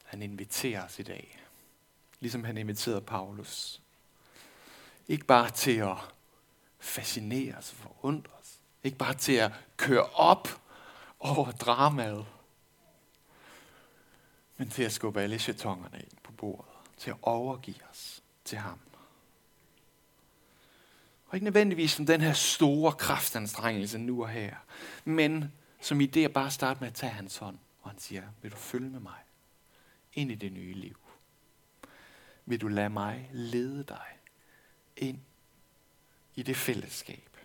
Han 0.04 0.22
inviterer 0.22 0.84
os 0.84 0.98
i 0.98 1.02
dag. 1.02 1.42
Ligesom 2.20 2.44
han 2.44 2.56
inviterede 2.56 3.00
Paulus. 3.00 3.82
Ikke 5.08 5.24
bare 5.24 5.50
til 5.50 5.78
at 5.78 5.96
fascinere 6.78 7.56
os 7.56 7.70
og 7.70 7.76
forundre 7.76 8.32
os. 8.40 8.58
Ikke 8.84 8.98
bare 8.98 9.14
til 9.14 9.32
at 9.32 9.52
køre 9.76 10.04
op 10.04 10.48
over 11.20 11.50
dramaet. 11.50 12.26
Men 14.56 14.70
til 14.70 14.82
at 14.82 14.92
skubbe 14.92 15.20
alle 15.20 15.38
chatongerne 15.38 16.00
ind 16.00 16.16
på 16.22 16.32
bordet. 16.32 16.69
Til 17.00 17.10
at 17.10 17.16
overgive 17.22 17.88
os 17.90 18.22
til 18.44 18.58
ham. 18.58 18.78
Og 21.26 21.34
ikke 21.34 21.44
nødvendigvis 21.44 21.90
som 21.90 22.06
den 22.06 22.20
her 22.20 22.32
store 22.32 22.92
kraftanstrengelse 22.92 23.98
nu 23.98 24.22
og 24.22 24.28
her. 24.28 24.56
Men 25.04 25.52
som 25.80 26.00
idé 26.00 26.18
at 26.18 26.32
bare 26.32 26.50
starte 26.50 26.80
med 26.80 26.88
at 26.88 26.94
tage 26.94 27.12
hans 27.12 27.36
hånd. 27.36 27.58
Og 27.82 27.90
han 27.90 27.98
siger, 27.98 28.22
vil 28.42 28.50
du 28.52 28.56
følge 28.56 28.90
med 28.90 29.00
mig 29.00 29.18
ind 30.14 30.30
i 30.30 30.34
det 30.34 30.52
nye 30.52 30.74
liv? 30.74 30.96
Vil 32.46 32.60
du 32.60 32.68
lade 32.68 32.90
mig 32.90 33.30
lede 33.32 33.84
dig 33.84 34.06
ind 34.96 35.18
i 36.34 36.42
det 36.42 36.56
fællesskab, 36.56 37.36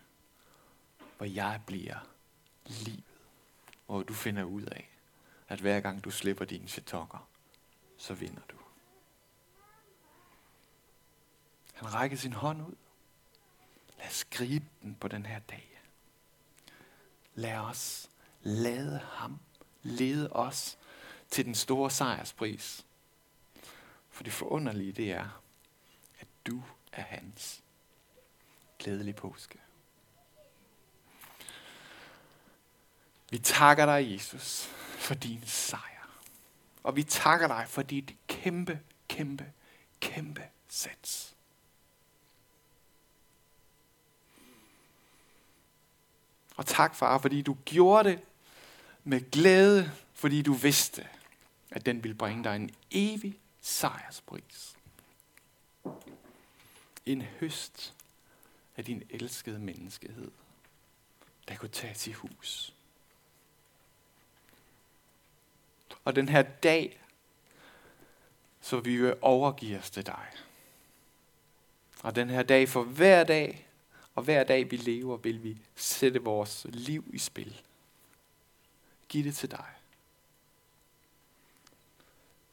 hvor 1.18 1.26
jeg 1.26 1.62
bliver 1.66 1.98
livet. 2.66 3.04
Hvor 3.86 4.04
du 4.04 4.14
finder 4.14 4.44
ud 4.44 4.62
af, 4.64 4.90
at 5.48 5.60
hver 5.60 5.80
gang 5.80 6.04
du 6.04 6.12
slipper 6.12 6.46
dine 6.46 6.68
chatonger, 6.68 7.30
så 7.98 8.14
vinder 8.14 8.42
du. 8.52 8.65
Han 11.76 11.94
rækker 11.94 12.18
sin 12.18 12.34
hånd 12.34 12.62
ud. 12.62 12.76
Lad 13.98 14.08
os 14.08 14.26
gribe 14.26 14.66
den 14.82 14.96
på 14.96 15.08
den 15.08 15.26
her 15.26 15.40
dag. 15.40 15.82
Lad 17.36 17.58
os 17.58 18.10
lade 18.42 19.00
ham 19.00 19.40
lede 19.82 20.30
os 20.30 20.78
til 21.30 21.46
den 21.46 21.56
store 21.56 21.92
sejrspris. 21.92 22.86
For 24.10 24.24
det 24.24 24.34
forunderlige 24.34 24.92
det 24.92 25.12
er, 25.12 25.42
at 26.20 26.28
du 26.48 26.64
er 26.92 27.02
hans. 27.02 27.64
Glædelig 28.80 29.16
påske. 29.16 29.60
Vi 33.30 33.38
takker 33.40 33.86
dig, 33.86 34.12
Jesus, 34.12 34.66
for 34.98 35.14
din 35.14 35.44
sejr. 35.46 36.20
Og 36.84 36.96
vi 36.96 37.04
takker 37.04 37.48
dig 37.48 37.66
for 37.68 37.82
dit 37.82 38.16
kæmpe, 38.28 38.80
kæmpe, 39.08 39.54
kæmpe 40.00 40.44
sats. 40.68 41.35
Og 46.56 46.66
tak, 46.66 46.96
far, 46.96 47.18
fordi 47.18 47.42
du 47.42 47.58
gjorde 47.66 48.10
det 48.10 48.20
med 49.04 49.32
glæde, 49.32 49.92
fordi 50.14 50.42
du 50.42 50.54
vidste, 50.54 51.08
at 51.72 51.86
den 51.86 52.04
ville 52.04 52.16
bringe 52.16 52.44
dig 52.44 52.56
en 52.56 52.76
evig 52.92 53.40
sejrspris. 53.62 54.76
En 57.06 57.22
høst 57.22 57.94
af 58.78 58.86
din 58.86 59.04
elskede 59.10 59.60
menneskehed, 59.60 60.32
der 61.48 61.56
kunne 61.56 61.70
tage 61.70 61.94
til 61.94 62.14
hus. 62.14 62.74
Og 66.06 66.16
den 66.16 66.30
her 66.30 66.42
dag, 66.42 67.02
så 68.62 68.80
vi 68.80 68.98
vil 69.02 69.16
overgive 69.22 69.80
os 69.80 69.90
til 69.90 70.06
dig. 70.06 70.28
Og 72.04 72.16
den 72.16 72.30
her 72.30 72.44
dag 72.44 72.70
for 72.70 72.84
hver 72.84 73.24
dag, 73.24 73.65
og 74.16 74.24
hver 74.24 74.44
dag 74.44 74.72
vi 74.72 74.78
lever, 74.78 75.18
vil 75.18 75.44
vi 75.44 75.58
sætte 75.76 76.24
vores 76.24 76.66
liv 76.70 77.06
i 77.14 77.18
spil. 77.18 77.62
Giv 79.10 79.24
det 79.24 79.36
til 79.36 79.52
dig. 79.52 79.70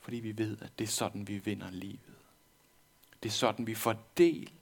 Fordi 0.00 0.16
vi 0.16 0.38
ved, 0.38 0.58
at 0.60 0.78
det 0.78 0.84
er 0.84 0.88
sådan, 0.88 1.28
vi 1.28 1.38
vinder 1.38 1.70
livet. 1.70 2.16
Det 3.22 3.28
er 3.28 3.32
sådan, 3.32 3.66
vi 3.66 3.74
får 3.74 3.96
del 4.16 4.52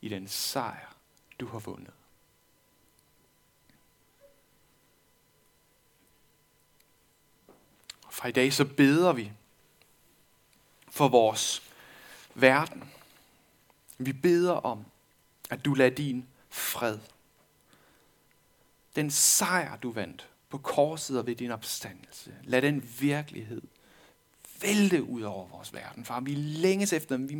i 0.00 0.08
den 0.08 0.28
sejr, 0.28 0.96
du 1.40 1.46
har 1.46 1.58
vundet. 1.58 1.94
Og 8.02 8.12
fra 8.12 8.28
i 8.28 8.32
dag 8.32 8.52
så 8.52 8.64
beder 8.64 9.12
vi 9.12 9.32
for 10.88 11.08
vores 11.08 11.62
verden. 12.34 12.90
Vi 13.98 14.12
beder 14.12 14.52
om, 14.52 14.84
at 15.50 15.64
du 15.64 15.74
lader 15.74 15.94
din 15.94 16.26
fred, 16.56 16.98
den 18.96 19.10
sejr, 19.10 19.76
du 19.76 19.90
vandt 19.90 20.28
på 20.48 20.58
korset 20.58 21.18
og 21.18 21.26
ved 21.26 21.36
din 21.36 21.50
opstandelse, 21.50 22.34
lad 22.44 22.62
den 22.62 22.90
virkelighed 23.00 23.62
vælte 24.60 25.02
ud 25.02 25.22
over 25.22 25.48
vores 25.48 25.74
verden. 25.74 26.04
Far, 26.04 26.20
vi 26.20 26.34
længes 26.34 26.92
efter 26.92 27.16
den, 27.16 27.28
Vi, 27.28 27.34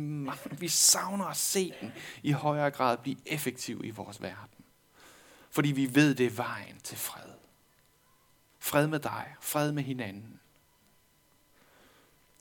vi 0.59 0.67
savner 0.67 1.25
at 1.25 1.37
se 1.37 1.73
den 1.81 1.93
i 2.23 2.31
højere 2.31 2.71
grad 2.71 2.97
blive 2.97 3.17
effektiv 3.25 3.81
i 3.83 3.89
vores 3.89 4.21
verden. 4.21 4.65
Fordi 5.49 5.71
vi 5.71 5.95
ved, 5.95 6.15
det 6.15 6.25
er 6.25 6.29
vejen 6.29 6.79
til 6.83 6.97
fred. 6.97 7.31
Fred 8.59 8.87
med 8.87 8.99
dig, 8.99 9.35
fred 9.41 9.71
med 9.71 9.83
hinanden. 9.83 10.39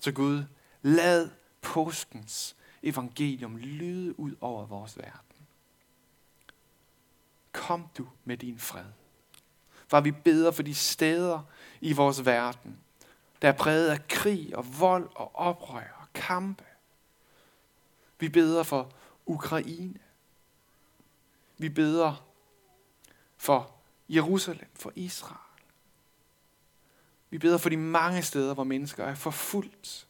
Så 0.01 0.13
Gud, 0.13 0.45
lad 0.83 1.31
påskens 1.63 2.57
evangelium 2.83 3.57
lyde 3.57 4.21
ud 4.21 4.37
over 4.41 4.67
vores 4.67 4.99
verden. 4.99 5.26
Kom 7.57 7.89
du 7.99 8.09
med 8.25 8.37
din 8.37 8.59
fred. 8.59 8.85
Far, 9.89 10.01
vi 10.01 10.11
beder 10.11 10.51
for 10.51 10.63
de 10.63 10.75
steder 10.75 11.41
i 11.81 11.93
vores 11.93 12.25
verden, 12.27 12.79
der 13.43 13.49
er 13.49 13.53
præget 13.53 13.89
af 13.89 14.09
krig 14.09 14.57
og 14.57 14.81
vold 14.81 15.11
og 15.15 15.37
oprør 15.37 15.97
og 16.01 16.07
kampe. 16.15 16.65
Vi 18.19 18.29
beder 18.29 18.63
for 18.63 18.93
Ukraine. 19.27 19.99
Vi 21.59 21.69
beder 21.69 22.27
for 23.37 23.75
Jerusalem, 24.09 24.69
for 24.75 24.93
Israel. 24.95 25.61
Vi 27.31 27.39
beder 27.39 27.59
for 27.59 27.69
de 27.69 27.77
mange 27.77 28.23
steder, 28.23 28.55
hvor 28.55 28.65
mennesker 28.65 29.05
er 29.05 29.15
forfulgt. 29.15 30.07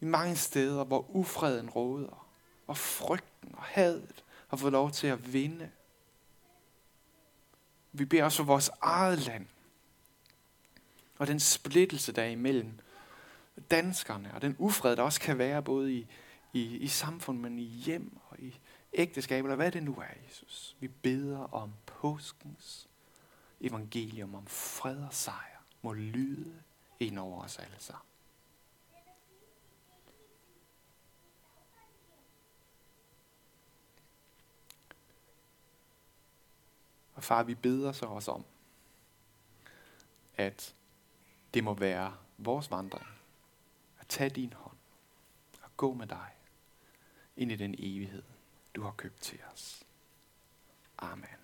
De 0.00 0.06
mange 0.06 0.36
steder, 0.36 0.84
hvor 0.84 1.10
ufreden 1.10 1.70
råder. 1.70 2.24
og 2.66 2.76
frygten 2.76 3.54
og 3.54 3.62
hadet 3.62 4.24
har 4.48 4.56
fået 4.56 4.72
lov 4.72 4.90
til 4.90 5.06
at 5.06 5.32
vinde. 5.32 5.70
Vi 7.98 8.04
beder 8.04 8.24
også 8.24 8.36
for 8.36 8.44
vores 8.44 8.70
eget 8.80 9.18
land. 9.18 9.46
Og 11.18 11.26
den 11.26 11.40
splittelse, 11.40 12.12
der 12.12 12.22
er 12.22 12.28
imellem 12.28 12.72
danskerne, 13.70 14.34
og 14.34 14.42
den 14.42 14.56
ufred, 14.58 14.96
der 14.96 15.02
også 15.02 15.20
kan 15.20 15.38
være 15.38 15.62
både 15.62 15.94
i, 15.94 16.06
i, 16.52 16.76
i 16.76 16.88
samfundet, 16.88 17.42
men 17.42 17.58
i 17.58 17.64
hjem 17.64 18.18
og 18.28 18.38
i 18.38 18.58
ægteskab, 18.92 19.44
eller 19.44 19.56
hvad 19.56 19.72
det 19.72 19.82
nu 19.82 19.94
er, 19.94 20.26
Jesus. 20.28 20.76
Vi 20.80 20.88
beder 20.88 21.54
om 21.54 21.72
påskens 21.86 22.88
evangelium, 23.60 24.34
om 24.34 24.46
fred 24.46 24.96
og 24.96 25.14
sejr, 25.14 25.62
må 25.82 25.92
lyde 25.92 26.54
ind 27.00 27.18
over 27.18 27.42
os 27.42 27.58
alle 27.58 27.76
sammen. 27.78 28.07
Og 37.18 37.24
far, 37.24 37.42
vi 37.42 37.54
beder 37.54 37.92
så 37.92 38.06
også 38.06 38.30
om, 38.30 38.44
at 40.36 40.74
det 41.54 41.64
må 41.64 41.74
være 41.74 42.16
vores 42.36 42.70
vandring. 42.70 43.06
At 44.00 44.06
tage 44.08 44.30
din 44.30 44.52
hånd 44.52 44.76
og 45.62 45.70
gå 45.76 45.94
med 45.94 46.06
dig 46.06 46.26
ind 47.36 47.52
i 47.52 47.56
den 47.56 47.74
evighed, 47.78 48.22
du 48.74 48.82
har 48.82 48.90
købt 48.90 49.20
til 49.20 49.38
os. 49.52 49.84
Amen. 50.98 51.37